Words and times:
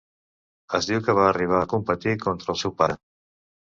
Es 0.79 0.87
diu 0.93 1.03
que 1.09 1.15
va 1.21 1.29
arribar 1.33 1.61
a 1.61 1.71
competir 1.77 2.19
contra 2.27 2.53
el 2.57 2.63
seu 2.67 2.79
pare. 2.85 3.03